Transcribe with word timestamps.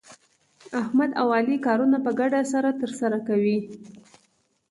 احمد 0.81 1.11
او 1.21 1.27
علي 1.37 1.57
کارونه 1.67 1.97
په 2.05 2.11
ګډه 2.19 2.41
سره 2.53 2.69
ترسره 2.81 3.19
کوي. 3.27 3.57